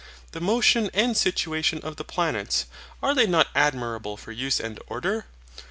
The 0.31 0.41
motion 0.41 0.89
and 0.95 1.15
situation 1.15 1.77
of 1.83 1.97
the 1.97 2.03
planets, 2.03 2.65
are 3.03 3.13
they 3.13 3.27
not 3.27 3.49
admirable 3.53 4.17
for 4.17 4.31
use 4.31 4.59
and 4.59 4.79
order? 4.87 5.27